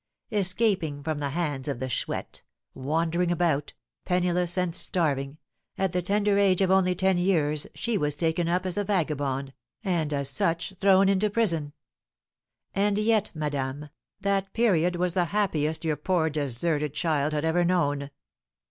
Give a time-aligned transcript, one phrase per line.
[0.31, 2.41] Escaping from the hands of the Chouette,
[2.73, 5.37] wandering about, penniless and starving,
[5.77, 9.53] at the tender age of only ten years she was taken up as a vagabond,
[9.83, 11.71] and as such thrown into prison.
[12.73, 18.09] And yet, madame, that period was the happiest your poor deserted child had ever known.